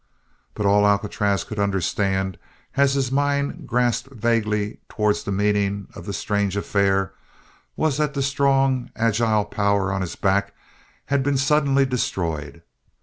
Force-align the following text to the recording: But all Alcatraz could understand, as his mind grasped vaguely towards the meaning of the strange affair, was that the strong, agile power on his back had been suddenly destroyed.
But 0.55 0.65
all 0.65 0.87
Alcatraz 0.87 1.43
could 1.43 1.59
understand, 1.59 2.39
as 2.75 2.95
his 2.95 3.11
mind 3.11 3.67
grasped 3.67 4.11
vaguely 4.11 4.79
towards 4.89 5.21
the 5.21 5.31
meaning 5.31 5.89
of 5.93 6.07
the 6.07 6.11
strange 6.13 6.57
affair, 6.57 7.13
was 7.75 7.97
that 7.97 8.15
the 8.15 8.23
strong, 8.23 8.89
agile 8.95 9.45
power 9.45 9.93
on 9.93 10.01
his 10.01 10.15
back 10.15 10.55
had 11.13 11.21
been 11.21 11.37
suddenly 11.37 11.85
destroyed. 11.85 12.63